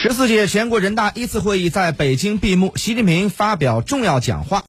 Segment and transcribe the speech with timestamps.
[0.00, 4.62] 十四届全国人大一次会议在北京闭幕习近平发表重要讲话。